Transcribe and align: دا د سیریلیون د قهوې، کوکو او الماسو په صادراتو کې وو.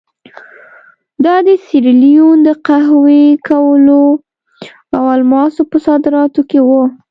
دا 1.25 1.35
د 1.47 1.49
سیریلیون 1.65 2.35
د 2.47 2.49
قهوې، 2.67 3.25
کوکو 3.47 4.01
او 4.95 5.03
الماسو 5.15 5.61
په 5.71 5.77
صادراتو 5.85 6.41
کې 6.49 6.59
وو. 6.67 6.83